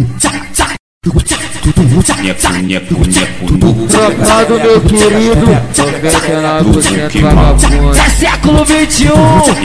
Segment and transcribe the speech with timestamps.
[0.00, 0.30] 你炸
[1.14, 1.20] 我
[3.88, 7.98] Trocado meu querido, 99% vagabundo.
[7.98, 9.10] É século 21,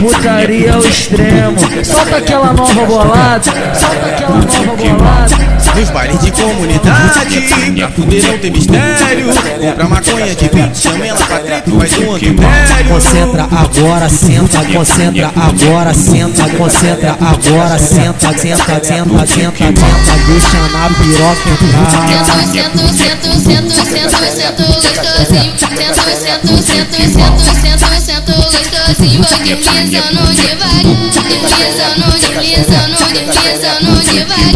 [0.00, 1.56] putaria ao extremo.
[1.84, 3.42] Solta aquela nova bolada,
[3.74, 5.50] solta aquela nova bolada.
[5.74, 7.40] Nos bailes de comunidade,
[7.76, 9.26] pra fuder não tem mistério.
[9.60, 12.88] Compra maconha de 20, chama ela pra e faz um adultério.
[12.88, 19.72] Concentra agora, senta, concentra agora, senta, concentra agora, senta, senta, senta, senta, senta,
[20.26, 21.89] deixa na piroca entrar.
[29.50, 32.94] Deslizando devagar, deslizando, deslizando,
[33.42, 34.54] deslizando devagar.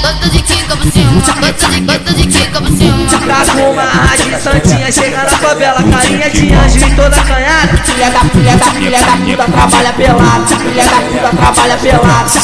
[0.00, 3.06] Gosto de, quica por cima, gosto de, gosto de quica por cima.
[3.26, 7.76] Tá com uma rádio santinha, chega na favela, carinha de anjo e toda canhada.
[7.84, 11.78] Filha da filha da filha da puta trabalha pelada, filha da puta trabalha
[12.28, 12.38] se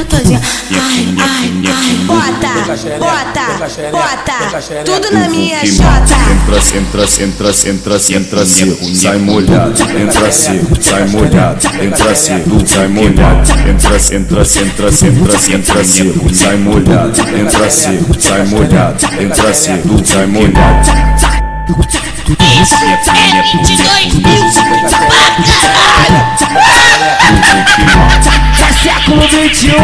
[0.00, 0.40] vira todinha.
[0.70, 2.04] Ai, ai, ai.
[2.06, 2.52] Bota,
[2.98, 3.46] bota,
[3.90, 6.16] bota, tudo na minha chota.
[6.30, 12.88] Entra, entra, entra, entra, entra seco, sai molhado, entra seco, sai molhado, entra seco, sai
[12.88, 14.90] molhado, entra, entra, entra, entra,
[15.54, 20.90] entra seco, sai molhado, entra seco, sai molhado, entra seco, sai molhado.
[29.30, 29.74] 2021,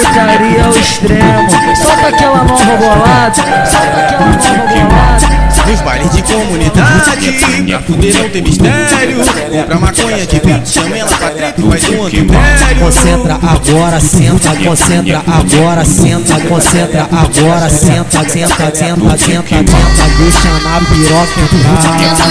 [0.00, 1.50] putaria ao extremo.
[1.76, 5.38] Solta aquela nova bolada, solta aquela nova bolada.
[5.66, 7.32] Nos bailes de comunidade,
[7.68, 9.18] pra fuder não tem mistério.
[9.52, 12.08] Compra maconha de 20, chama ela pra treta e faz um.
[12.78, 19.74] Concentra agora, senta, concentra agora, senta, concentra agora, senta, senta, senta, senta, senta,
[20.16, 21.82] deixa na piroca entrar.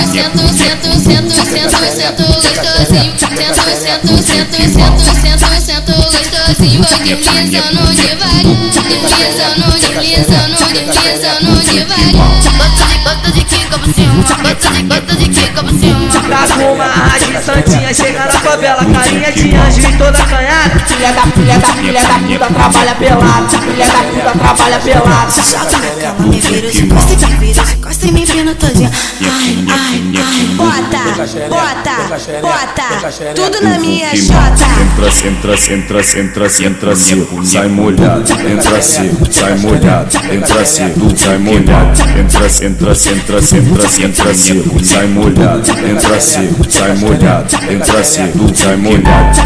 [0.08, 3.14] Sento, sento, sento, sento, sento, sento, gostosinho.
[3.18, 5.97] Sento, sento, sento, sento, sento, sento
[6.58, 12.12] deslizando devagar, deslizando, deslizando, deslizando devagar.
[12.58, 16.08] Gosto de, gosto de quica por cima, gosto de, gosto de quica por cima.
[16.28, 20.80] Tá com uma rádio santinha, chega na favela, carinha de anjo e toda canhada.
[20.88, 25.28] Filha da filha da filha da puta trabalha pelada, filha da puta trabalha pelada.
[26.02, 28.92] Cama, me vira, se costa, me vira, se costa e me vira todinha.
[29.22, 30.46] Ai, ai, ai.
[30.56, 31.04] Bota,
[31.50, 31.96] bota,
[32.42, 34.66] bota, tudo na minha chota.
[34.82, 41.38] Entra, entra, entra, entra, entra seco, sai molhado, entra seco, sai molhado, entra seco, sai
[41.38, 43.38] molhado, entra, entra, entra, entra,
[44.06, 49.42] entra seco, sai molhado, entra seco, sai molhado, entra seco, sai molhado.